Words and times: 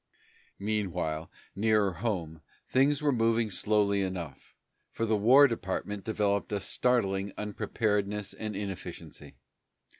Meanwhile, 0.57 1.31
nearer 1.55 1.93
home, 1.93 2.41
things 2.67 3.03
were 3.03 3.11
moving 3.11 3.51
slowly 3.51 4.01
enough, 4.01 4.55
for 4.89 5.05
the 5.05 5.15
War 5.15 5.47
Department 5.47 6.03
developed 6.05 6.51
a 6.51 6.59
startling 6.59 7.33
unpreparedness 7.37 8.33
and 8.33 8.55
inefficiency. 8.55 9.35